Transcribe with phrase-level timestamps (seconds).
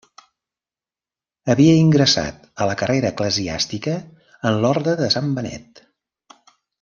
[1.53, 3.93] Havia ingressat a la carrera eclesiàstica
[4.51, 5.83] en l'orde de Sant Benet.